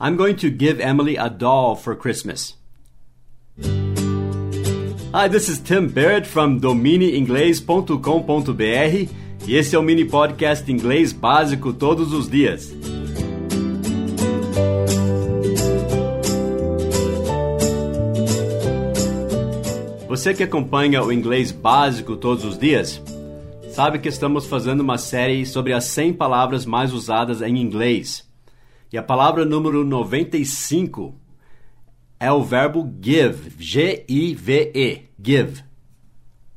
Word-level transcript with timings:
I'm 0.00 0.16
going 0.16 0.36
to 0.36 0.48
give 0.48 0.80
Emily 0.80 1.16
a 1.16 1.28
doll 1.28 1.74
for 1.74 1.96
Christmas. 1.96 2.54
Hi, 5.12 5.26
this 5.26 5.48
is 5.48 5.58
Tim 5.58 5.88
Barrett 5.88 6.24
from 6.24 6.60
dominieinglês.com.br 6.60 9.12
e 9.48 9.56
esse 9.56 9.74
é 9.74 9.78
o 9.78 9.82
mini 9.82 10.04
podcast 10.04 10.70
inglês 10.70 11.12
básico 11.12 11.72
todos 11.72 12.12
os 12.12 12.28
dias. 12.28 12.72
Você 20.06 20.32
que 20.32 20.44
acompanha 20.44 21.02
o 21.02 21.12
inglês 21.12 21.50
básico 21.50 22.14
todos 22.14 22.44
os 22.44 22.56
dias, 22.56 23.02
sabe 23.72 23.98
que 23.98 24.08
estamos 24.08 24.46
fazendo 24.46 24.82
uma 24.82 24.96
série 24.96 25.44
sobre 25.44 25.72
as 25.72 25.86
100 25.86 26.12
palavras 26.12 26.64
mais 26.64 26.92
usadas 26.92 27.42
em 27.42 27.58
inglês. 27.58 28.27
E 28.92 28.98
a 28.98 29.02
palavra 29.02 29.44
número 29.44 29.84
95 29.84 31.14
é 32.18 32.32
o 32.32 32.42
verbo 32.42 32.90
give, 33.00 33.52
G-I-V-E, 33.58 35.02
give, 35.22 35.62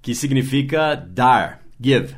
que 0.00 0.14
significa 0.14 0.94
dar, 0.94 1.62
give. 1.80 2.14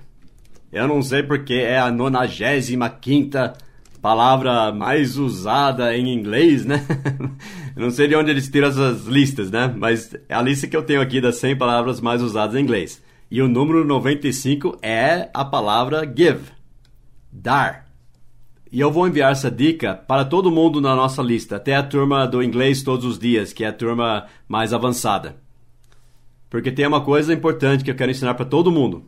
Eu 0.70 0.87
não 0.87 1.02
sei 1.02 1.23
porque 1.23 1.55
é 1.55 1.79
a 1.79 1.91
95 1.91 3.65
palavra 4.05 4.70
mais 4.70 5.16
usada 5.16 5.96
em 5.96 6.12
inglês, 6.12 6.66
né? 6.66 6.84
não 7.74 7.91
sei 7.91 8.07
de 8.07 8.15
onde 8.15 8.30
eles 8.30 8.51
tiram 8.51 8.68
essas 8.68 9.07
listas, 9.07 9.51
né? 9.51 9.73
Mas 9.74 10.15
é 10.29 10.34
a 10.34 10.43
lista 10.43 10.66
que 10.66 10.77
eu 10.77 10.82
tenho 10.82 11.01
aqui 11.01 11.23
das 11.23 11.37
100 11.37 11.57
palavras 11.57 12.02
mais 12.02 12.21
usadas 12.21 12.55
em 12.55 12.60
inglês. 12.60 13.02
E 13.30 13.41
o 13.41 13.48
número 13.48 13.82
95 13.82 14.77
é 14.82 15.30
a 15.32 15.43
palavra 15.43 16.05
give, 16.05 16.52
dar. 17.32 17.84
E 18.74 18.80
eu 18.80 18.91
vou 18.91 19.06
enviar 19.06 19.30
essa 19.30 19.52
dica 19.52 19.95
para 19.95 20.24
todo 20.24 20.51
mundo 20.51 20.80
na 20.80 20.96
nossa 20.96 21.23
lista, 21.23 21.55
até 21.55 21.77
a 21.77 21.82
turma 21.84 22.27
do 22.27 22.42
inglês 22.42 22.82
todos 22.82 23.05
os 23.05 23.20
dias, 23.20 23.52
que 23.52 23.62
é 23.62 23.69
a 23.69 23.73
turma 23.73 24.27
mais 24.49 24.73
avançada. 24.73 25.37
Porque 26.51 26.73
tem 26.73 26.84
uma 26.84 27.01
coisa 27.01 27.32
importante 27.32 27.84
que 27.84 27.90
eu 27.93 27.95
quero 27.95 28.10
ensinar 28.10 28.34
para 28.34 28.45
todo 28.45 28.73
mundo, 28.73 29.04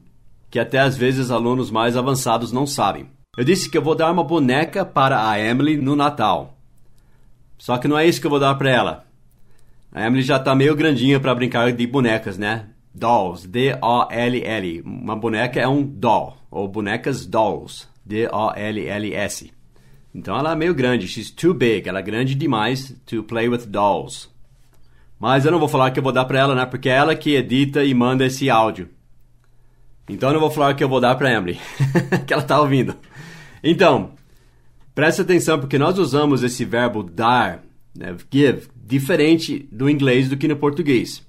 que 0.52 0.60
até 0.60 0.78
às 0.78 0.96
vezes 0.96 1.32
alunos 1.32 1.68
mais 1.68 1.96
avançados 1.96 2.52
não 2.52 2.64
sabem. 2.64 3.08
Eu 3.36 3.42
disse 3.42 3.68
que 3.68 3.76
eu 3.76 3.82
vou 3.82 3.96
dar 3.96 4.12
uma 4.12 4.22
boneca 4.22 4.84
para 4.84 5.28
a 5.28 5.36
Emily 5.36 5.76
no 5.78 5.96
Natal. 5.96 6.56
Só 7.58 7.76
que 7.76 7.88
não 7.88 7.98
é 7.98 8.06
isso 8.06 8.20
que 8.20 8.26
eu 8.28 8.30
vou 8.30 8.38
dar 8.38 8.54
para 8.54 8.70
ela. 8.70 9.04
A 9.91 10.06
Emily 10.06 10.22
já 10.22 10.36
está 10.36 10.54
meio 10.54 10.76
grandinha 10.76 11.19
para 11.19 11.34
brincar 11.34 11.72
de 11.72 11.86
bonecas, 11.88 12.38
né? 12.38 12.69
Dolls, 12.94 13.48
D-O-L-L. 13.48 14.82
Uma 14.82 15.16
boneca 15.16 15.58
é 15.58 15.66
um 15.66 15.82
doll, 15.82 16.36
ou 16.52 16.69
bonecas 16.69 17.26
dolls, 17.26 17.88
D-O-L-L-S. 18.04 19.55
Então 20.17 20.34
ela 20.34 20.53
é 20.53 20.56
meio 20.56 20.75
grande, 20.75 21.06
she's 21.06 21.31
too 21.31 21.53
big, 21.53 21.86
ela 21.86 21.98
é 21.98 22.03
grande 22.03 22.34
demais 22.34 22.97
to 23.05 23.22
play 23.22 23.50
with 23.50 23.67
dolls. 23.67 24.31
Mas 25.20 25.45
eu 25.45 25.53
não 25.53 25.59
vou 25.59 25.69
falar 25.69 25.91
que 25.91 25.98
eu 25.98 26.03
vou 26.03 26.11
dar 26.11 26.25
para 26.25 26.39
ela, 26.39 26.55
né? 26.55 26.64
Porque 26.64 26.89
é 26.89 26.92
ela 26.92 27.14
que 27.14 27.34
edita 27.34 27.84
e 27.84 27.92
manda 27.92 28.25
esse 28.25 28.48
áudio. 28.48 28.89
Então 30.09 30.31
eu 30.31 30.33
não 30.33 30.41
vou 30.41 30.50
falar 30.50 30.72
que 30.72 30.83
eu 30.83 30.89
vou 30.89 31.03
dar 31.03 31.17
para 31.17 31.31
Emily, 31.31 31.61
que 32.27 32.33
ela 32.33 32.42
tá 32.42 32.59
ouvindo. 32.59 32.97
Então, 33.62 34.12
preste 34.94 35.20
atenção 35.20 35.61
porque 35.61 35.78
nós 35.78 35.98
usamos 35.98 36.42
esse 36.42 36.64
verbo 36.64 37.03
dar, 37.03 37.62
né, 37.94 38.17
give, 38.33 38.69
diferente 38.75 39.69
do 39.70 39.91
inglês 39.91 40.31
do 40.31 40.37
que 40.39 40.48
no 40.48 40.56
português. 40.56 41.22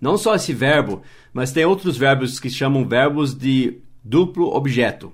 Não 0.00 0.18
só 0.18 0.34
esse 0.34 0.52
verbo, 0.52 1.02
mas 1.32 1.52
tem 1.52 1.64
outros 1.64 1.96
verbos 1.96 2.40
que 2.40 2.50
chamam 2.50 2.84
verbos 2.84 3.32
de 3.32 3.78
duplo 4.02 4.52
objeto. 4.52 5.12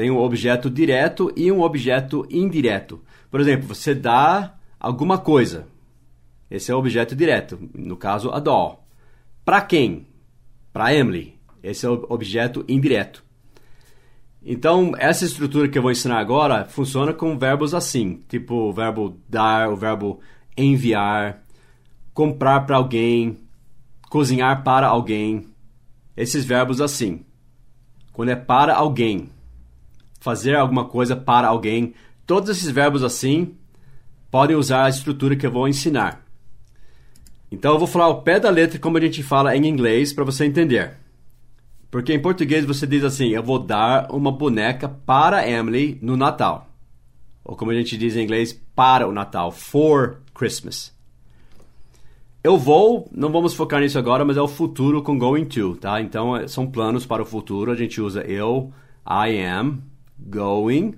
Tem 0.00 0.10
um 0.10 0.16
objeto 0.16 0.70
direto 0.70 1.30
e 1.36 1.52
um 1.52 1.60
objeto 1.60 2.26
indireto. 2.30 3.02
Por 3.30 3.38
exemplo, 3.38 3.68
você 3.68 3.94
dá 3.94 4.54
alguma 4.78 5.18
coisa. 5.18 5.66
Esse 6.50 6.72
é 6.72 6.74
o 6.74 6.78
objeto 6.78 7.14
direto, 7.14 7.58
no 7.74 7.98
caso, 7.98 8.30
a 8.30 8.40
doll. 8.40 8.82
Para 9.44 9.60
quem? 9.60 10.06
Para 10.72 10.94
Emily. 10.94 11.38
Esse 11.62 11.84
é 11.84 11.90
o 11.90 12.06
objeto 12.08 12.64
indireto. 12.66 13.22
Então, 14.42 14.92
essa 14.96 15.26
estrutura 15.26 15.68
que 15.68 15.76
eu 15.76 15.82
vou 15.82 15.90
ensinar 15.90 16.18
agora 16.18 16.64
funciona 16.64 17.12
com 17.12 17.36
verbos 17.36 17.74
assim, 17.74 18.22
tipo 18.26 18.54
o 18.54 18.72
verbo 18.72 19.18
dar, 19.28 19.68
o 19.68 19.76
verbo 19.76 20.18
enviar, 20.56 21.42
comprar 22.14 22.60
para 22.60 22.76
alguém, 22.76 23.36
cozinhar 24.08 24.64
para 24.64 24.86
alguém. 24.86 25.46
Esses 26.16 26.42
verbos 26.42 26.80
assim. 26.80 27.22
Quando 28.14 28.30
é 28.30 28.36
para 28.36 28.74
alguém, 28.74 29.28
fazer 30.20 30.54
alguma 30.54 30.84
coisa 30.84 31.16
para 31.16 31.48
alguém. 31.48 31.94
Todos 32.26 32.50
esses 32.50 32.70
verbos 32.70 33.02
assim 33.02 33.54
podem 34.30 34.54
usar 34.54 34.84
a 34.84 34.88
estrutura 34.88 35.34
que 35.34 35.46
eu 35.46 35.50
vou 35.50 35.66
ensinar. 35.66 36.24
Então 37.50 37.72
eu 37.72 37.78
vou 37.78 37.88
falar 37.88 38.04
ao 38.04 38.22
pé 38.22 38.38
da 38.38 38.48
letra 38.48 38.78
como 38.78 38.96
a 38.96 39.00
gente 39.00 39.22
fala 39.22 39.56
em 39.56 39.66
inglês 39.66 40.12
para 40.12 40.24
você 40.24 40.44
entender. 40.44 40.96
Porque 41.90 42.14
em 42.14 42.22
português 42.22 42.64
você 42.64 42.86
diz 42.86 43.02
assim: 43.02 43.30
eu 43.30 43.42
vou 43.42 43.58
dar 43.58 44.12
uma 44.12 44.30
boneca 44.30 44.88
para 44.88 45.48
Emily 45.48 45.98
no 46.00 46.16
Natal. 46.16 46.68
Ou 47.44 47.56
como 47.56 47.72
a 47.72 47.74
gente 47.74 47.96
diz 47.96 48.14
em 48.14 48.22
inglês, 48.22 48.52
para 48.76 49.08
o 49.08 49.12
Natal, 49.12 49.50
for 49.50 50.20
Christmas. 50.32 50.94
Eu 52.44 52.56
vou, 52.56 53.08
não 53.12 53.30
vamos 53.30 53.52
focar 53.52 53.80
nisso 53.80 53.98
agora, 53.98 54.24
mas 54.24 54.36
é 54.36 54.40
o 54.40 54.48
futuro 54.48 55.02
com 55.02 55.18
going 55.18 55.44
to, 55.44 55.76
tá? 55.76 56.00
Então 56.00 56.36
é, 56.36 56.46
são 56.48 56.66
planos 56.66 57.04
para 57.04 57.22
o 57.22 57.26
futuro, 57.26 57.72
a 57.72 57.74
gente 57.74 58.00
usa 58.00 58.22
eu, 58.22 58.72
I 59.06 59.44
am, 59.44 59.82
going, 60.28 60.94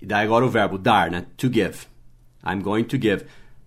e 0.00 0.06
daí 0.06 0.24
agora 0.24 0.44
o 0.44 0.50
verbo 0.50 0.78
dar, 0.78 1.10
né? 1.10 1.26
To 1.36 1.52
give. 1.52 1.86
I'm 2.44 2.62
going 2.62 2.84
to 2.84 2.96
give. 3.00 3.24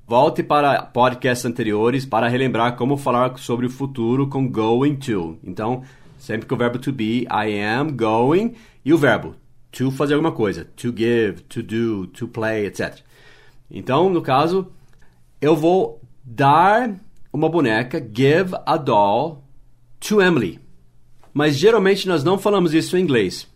Volte 0.08 0.44
para 0.44 0.82
podcasts 0.82 1.46
anteriores 1.46 2.06
para 2.06 2.28
relembrar 2.28 2.76
como 2.76 2.98
falar 2.98 3.38
sobre 3.38 3.66
o 3.66 3.70
futuro 3.70 4.28
com 4.28 4.48
going 4.48 4.96
to. 4.96 5.38
Então, 5.44 5.84
sempre 6.18 6.48
com 6.48 6.56
o 6.56 6.58
verbo 6.58 6.80
to 6.80 6.92
be, 6.92 7.28
I 7.32 7.62
am 7.62 7.92
going, 7.92 8.56
e 8.84 8.94
o 8.94 8.98
verbo 8.98 9.36
to 9.72 9.92
fazer 9.92 10.14
alguma 10.14 10.32
coisa, 10.32 10.66
to 10.76 10.94
give, 10.96 11.42
to 11.44 11.64
do, 11.64 12.08
to 12.08 12.28
play, 12.28 12.66
etc. 12.66 13.00
Então, 13.70 14.10
no 14.10 14.22
caso, 14.22 14.68
eu 15.40 15.56
vou 15.56 16.02
dar 16.24 16.94
uma 17.32 17.50
boneca, 17.50 18.00
give 18.00 18.54
a 18.66 18.78
doll 18.78 19.44
to 20.00 20.22
Emily. 20.22 20.60
Mas 21.34 21.58
geralmente 21.58 22.08
nós 22.08 22.24
não 22.24 22.38
falamos 22.38 22.74
isso 22.74 22.98
em 22.98 23.02
inglês 23.02 23.51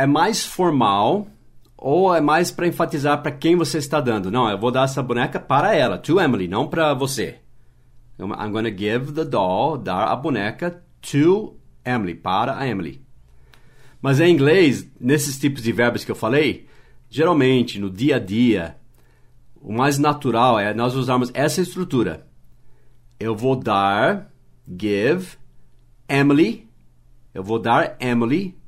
é 0.00 0.06
mais 0.06 0.46
formal 0.46 1.26
ou 1.76 2.14
é 2.14 2.22
mais 2.22 2.50
para 2.50 2.66
enfatizar 2.66 3.20
para 3.20 3.32
quem 3.32 3.54
você 3.54 3.76
está 3.76 4.00
dando? 4.00 4.30
Não, 4.30 4.48
eu 4.48 4.58
vou 4.58 4.70
dar 4.70 4.84
essa 4.84 5.02
boneca 5.02 5.38
para 5.38 5.74
ela, 5.76 5.98
to 5.98 6.18
Emily, 6.18 6.48
não 6.48 6.66
para 6.66 6.94
você. 6.94 7.38
I'm 8.18 8.50
going 8.50 8.64
to 8.64 8.76
give 8.76 9.12
the 9.12 9.26
doll, 9.26 9.76
dar 9.76 10.08
a 10.08 10.16
boneca 10.16 10.82
to 11.02 11.54
Emily, 11.84 12.14
para 12.14 12.58
a 12.58 12.66
Emily. 12.66 13.02
Mas 14.00 14.20
em 14.20 14.32
inglês, 14.32 14.90
nesses 14.98 15.38
tipos 15.38 15.62
de 15.62 15.70
verbos 15.70 16.02
que 16.02 16.10
eu 16.10 16.16
falei, 16.16 16.66
geralmente 17.10 17.78
no 17.78 17.90
dia 17.90 18.16
a 18.16 18.18
dia, 18.18 18.76
o 19.60 19.70
mais 19.70 19.98
natural 19.98 20.58
é 20.58 20.72
nós 20.72 20.94
usarmos 20.94 21.30
essa 21.34 21.60
estrutura. 21.60 22.26
Eu 23.18 23.36
vou 23.36 23.54
dar, 23.54 24.32
give, 24.66 25.36
Emily, 26.08 26.66
eu 27.34 27.44
vou 27.44 27.58
dar 27.58 27.96
Emily 28.00 28.58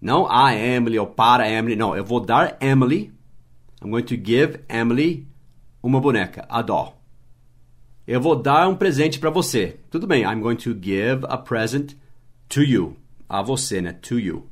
não 0.00 0.30
a 0.30 0.54
Emily 0.54 0.98
ou 0.98 1.06
para 1.06 1.50
Emily. 1.50 1.76
Não, 1.76 1.94
eu 1.94 2.04
vou 2.04 2.20
dar 2.20 2.56
Emily. 2.60 3.12
I'm 3.82 3.90
going 3.90 4.04
to 4.04 4.14
give 4.14 4.60
Emily 4.68 5.28
uma 5.82 6.00
boneca, 6.00 6.46
a 6.48 6.62
doll. 6.62 7.00
Eu 8.06 8.20
vou 8.20 8.34
dar 8.34 8.68
um 8.68 8.74
presente 8.74 9.18
para 9.18 9.30
você. 9.30 9.78
Tudo 9.90 10.06
bem, 10.06 10.24
I'm 10.24 10.40
going 10.40 10.56
to 10.56 10.72
give 10.72 11.24
a 11.28 11.38
present 11.38 11.94
to 12.48 12.62
you. 12.62 12.96
A 13.28 13.42
você, 13.42 13.80
né? 13.80 13.92
To 13.92 14.18
you. 14.18 14.48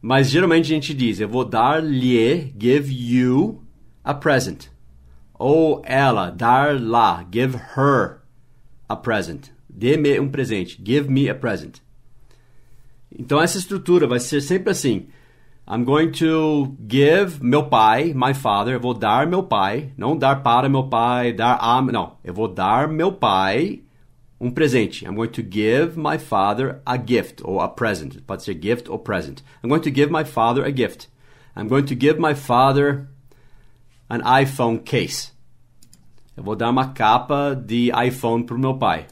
Mas 0.00 0.30
geralmente 0.30 0.66
a 0.66 0.74
gente 0.74 0.94
diz, 0.94 1.18
eu 1.18 1.28
vou 1.28 1.44
dar-lhe, 1.44 2.54
give 2.58 2.92
you 2.92 3.62
a 4.04 4.14
present. 4.14 4.66
Ou 5.34 5.82
ela, 5.84 6.30
dar-lá, 6.30 7.26
give 7.32 7.56
her 7.76 8.20
a 8.88 8.94
present. 8.94 9.48
Dê-me 9.68 10.20
um 10.20 10.28
presente. 10.28 10.80
Give 10.82 11.10
me 11.10 11.28
a 11.28 11.34
present. 11.34 11.80
Então 13.18 13.40
essa 13.40 13.58
estrutura 13.58 14.06
vai 14.06 14.20
ser 14.20 14.40
sempre 14.40 14.70
assim. 14.70 15.06
I'm 15.68 15.82
going 15.82 16.12
to 16.12 16.76
give 16.88 17.42
meu 17.42 17.64
pai, 17.64 18.14
my 18.14 18.32
father, 18.32 18.74
eu 18.74 18.80
vou 18.80 18.94
dar 18.94 19.26
meu 19.26 19.42
pai, 19.42 19.90
não 19.96 20.16
dar 20.16 20.36
para 20.42 20.68
meu 20.68 20.84
pai, 20.88 21.32
dar 21.32 21.58
a, 21.60 21.82
não, 21.82 22.18
eu 22.22 22.32
vou 22.32 22.46
dar 22.46 22.86
meu 22.86 23.10
pai 23.12 23.82
um 24.40 24.50
presente. 24.50 25.04
I'm 25.04 25.14
going 25.14 25.30
to 25.30 25.42
give 25.42 25.96
my 25.96 26.18
father 26.18 26.80
a 26.84 26.96
gift 26.96 27.42
ou 27.42 27.60
a 27.60 27.68
present. 27.68 28.20
Pode 28.26 28.44
ser 28.44 28.54
gift 28.54 28.88
ou 28.88 28.98
present. 28.98 29.42
I'm 29.62 29.68
going 29.68 29.82
to 29.82 29.90
give 29.90 30.10
my 30.10 30.24
father 30.24 30.64
a 30.64 30.70
gift. 30.70 31.08
I'm 31.56 31.68
going 31.68 31.86
to 31.86 31.96
give 31.96 32.20
my 32.20 32.34
father 32.34 33.08
an 34.08 34.20
iPhone 34.20 34.78
case. 34.84 35.32
Eu 36.36 36.44
vou 36.44 36.54
dar 36.54 36.70
uma 36.70 36.92
capa 36.92 37.54
de 37.54 37.90
iPhone 38.06 38.44
para 38.44 38.54
o 38.54 38.58
meu 38.58 38.74
pai. 38.74 39.06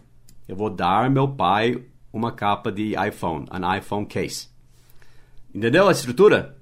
Eu 0.47 0.55
vou 0.55 0.69
dar 0.69 1.11
meu 1.11 1.27
pai 1.27 1.83
uma 2.17 2.33
capa 2.33 2.71
de 2.71 2.95
iPhone, 2.95 3.47
an 3.51 3.77
iPhone 3.77 4.07
case. 4.07 4.49
Entendeu 5.55 5.89
a 5.89 5.93
estrutura? 5.93 6.57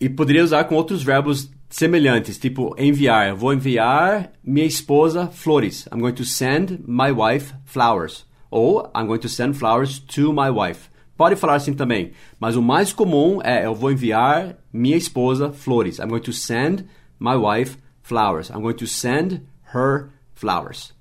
E 0.00 0.08
poderia 0.08 0.42
usar 0.42 0.64
com 0.64 0.74
outros 0.74 1.02
verbos 1.02 1.50
semelhantes, 1.68 2.38
tipo 2.38 2.74
enviar. 2.78 3.28
Eu 3.28 3.36
vou 3.36 3.52
enviar 3.52 4.32
minha 4.42 4.66
esposa 4.66 5.28
flores. 5.28 5.86
I'm 5.92 6.00
going 6.00 6.14
to 6.14 6.24
send 6.24 6.80
my 6.86 7.12
wife 7.12 7.54
flowers. 7.64 8.26
Ou 8.50 8.90
I'm 8.94 9.06
going 9.06 9.20
to 9.20 9.28
send 9.28 9.56
flowers 9.56 9.98
to 9.98 10.32
my 10.32 10.50
wife. 10.50 10.90
Pode 11.16 11.36
falar 11.36 11.54
assim 11.54 11.74
também, 11.74 12.12
mas 12.40 12.56
o 12.56 12.62
mais 12.62 12.92
comum 12.92 13.38
é 13.44 13.64
eu 13.64 13.74
vou 13.74 13.92
enviar 13.92 14.56
minha 14.72 14.96
esposa 14.96 15.52
flores. 15.52 15.98
I'm 15.98 16.08
going 16.08 16.22
to 16.22 16.32
send 16.32 16.86
my 17.18 17.36
wife 17.36 17.76
flowers. 18.02 18.50
I'm 18.50 18.60
going 18.60 18.76
to 18.76 18.86
send 18.86 19.42
her 19.74 20.08
flowers. 20.34 20.92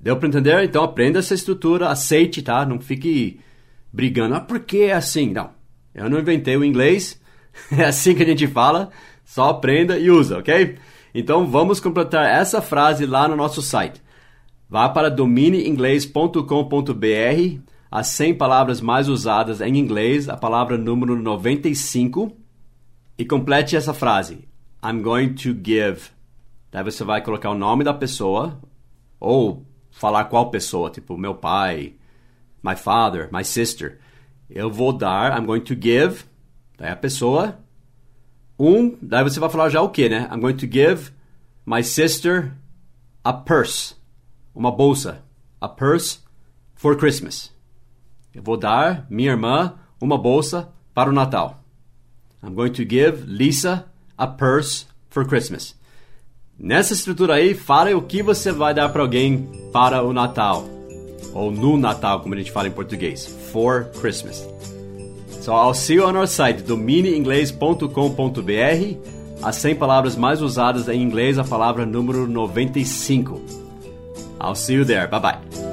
Deu 0.00 0.16
para 0.16 0.28
entender? 0.28 0.64
Então 0.64 0.84
aprenda 0.84 1.18
essa 1.18 1.34
estrutura, 1.34 1.88
aceite, 1.88 2.40
tá? 2.40 2.64
Não 2.64 2.80
fique 2.80 3.40
brigando. 3.92 4.36
Ah, 4.36 4.40
por 4.40 4.60
que 4.60 4.82
é 4.82 4.92
assim? 4.92 5.32
Não. 5.32 5.50
Eu 5.94 6.08
não 6.08 6.20
inventei 6.20 6.56
o 6.56 6.64
inglês. 6.64 7.20
É 7.76 7.86
assim 7.86 8.14
que 8.14 8.22
a 8.22 8.26
gente 8.26 8.46
fala. 8.46 8.90
Só 9.24 9.50
aprenda 9.50 9.98
e 9.98 10.08
usa, 10.10 10.38
ok? 10.38 10.78
Então 11.12 11.44
vamos 11.44 11.80
completar 11.80 12.24
essa 12.24 12.62
frase 12.62 13.04
lá 13.04 13.26
no 13.26 13.34
nosso 13.34 13.60
site. 13.60 14.00
Vá 14.70 14.88
para 14.88 15.10
domineinglês.com.br, 15.10 17.60
as 17.90 18.06
100 18.06 18.34
palavras 18.34 18.80
mais 18.80 19.08
usadas 19.08 19.60
em 19.60 19.76
inglês, 19.76 20.28
a 20.28 20.36
palavra 20.36 20.78
número 20.78 21.16
95, 21.16 22.30
e 23.18 23.24
complete 23.24 23.74
essa 23.74 23.92
frase. 23.92 24.46
I'm 24.84 25.02
going 25.02 25.34
to 25.34 25.52
give. 25.52 26.10
Daí 26.70 26.84
você 26.84 27.02
vai 27.02 27.20
colocar 27.22 27.50
o 27.50 27.58
nome 27.58 27.82
da 27.82 27.92
pessoa, 27.92 28.56
ou 29.18 29.66
falar 29.90 30.24
qual 30.24 30.50
pessoa, 30.50 30.90
tipo 30.90 31.16
meu 31.16 31.34
pai, 31.34 31.94
my 32.62 32.76
father, 32.76 33.28
my 33.32 33.44
sister. 33.44 33.98
Eu 34.48 34.70
vou 34.70 34.92
dar, 34.92 35.38
I'm 35.38 35.46
going 35.46 35.60
to 35.62 35.74
give, 35.74 36.24
daí 36.76 36.90
a 36.90 36.96
pessoa, 36.96 37.58
um, 38.58 38.96
daí 39.00 39.22
você 39.22 39.38
vai 39.38 39.50
falar 39.50 39.68
já 39.68 39.82
o 39.82 39.90
que, 39.90 40.08
né? 40.08 40.28
I'm 40.32 40.40
going 40.40 40.56
to 40.56 40.66
give 40.66 41.12
my 41.66 41.82
sister 41.82 42.54
a 43.22 43.32
purse, 43.32 43.94
uma 44.54 44.70
bolsa, 44.70 45.22
a 45.60 45.68
purse 45.68 46.20
for 46.74 46.96
Christmas. 46.96 47.52
Eu 48.34 48.42
vou 48.42 48.56
dar 48.56 49.06
minha 49.10 49.30
irmã 49.30 49.74
uma 50.00 50.16
bolsa 50.16 50.72
para 50.94 51.10
o 51.10 51.12
Natal. 51.12 51.62
I'm 52.42 52.54
going 52.54 52.72
to 52.72 52.82
give 52.82 53.24
Lisa 53.26 53.86
a 54.16 54.26
purse 54.26 54.86
for 55.10 55.26
Christmas. 55.26 55.77
Nessa 56.58 56.92
estrutura 56.92 57.34
aí, 57.34 57.54
fala 57.54 57.96
o 57.96 58.02
que 58.02 58.20
você 58.20 58.50
vai 58.50 58.74
dar 58.74 58.88
para 58.88 59.02
alguém 59.02 59.48
para 59.72 60.02
o 60.02 60.12
Natal. 60.12 60.64
Ou 61.32 61.52
no 61.52 61.76
Natal, 61.76 62.20
como 62.20 62.34
a 62.34 62.38
gente 62.38 62.50
fala 62.50 62.66
em 62.66 62.72
português. 62.72 63.26
For 63.52 63.84
Christmas. 64.00 64.44
So 65.40 65.52
I'll 65.52 65.72
see 65.72 65.94
you 65.94 66.06
on 66.06 66.16
our 66.16 66.26
site, 66.26 66.62
domineinglês.com.br. 66.62 68.96
As 69.40 69.54
100 69.56 69.76
palavras 69.76 70.16
mais 70.16 70.42
usadas 70.42 70.88
em 70.88 71.00
inglês, 71.00 71.38
a 71.38 71.44
palavra 71.44 71.86
número 71.86 72.26
95. 72.26 73.40
I'll 74.42 74.56
see 74.56 74.74
you 74.74 74.84
there. 74.84 75.06
Bye 75.06 75.20
bye. 75.20 75.67